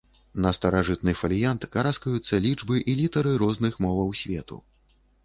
На 0.43 0.51
старажытны 0.57 1.13
фаліянт 1.19 1.67
караскаюцца 1.75 2.39
лічбы 2.47 2.81
і 2.89 2.97
літары 3.03 3.35
розных 3.45 3.73
моваў 3.87 4.09
свету. 4.23 4.59